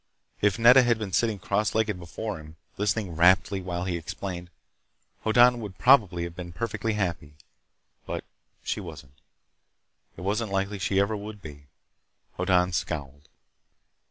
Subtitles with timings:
[0.41, 4.49] If Nedda had been sitting cross legged before him, listening raptly while he explained,
[5.23, 7.35] Hoddan would probably have been perfectly happy.
[8.07, 8.23] But
[8.63, 9.21] she wasn't.
[10.17, 11.67] It wasn't likely she ever would be.
[12.39, 13.29] Hoddan scowled.